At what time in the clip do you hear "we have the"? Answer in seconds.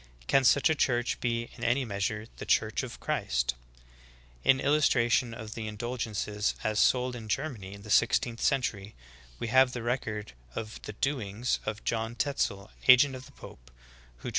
9.37-9.83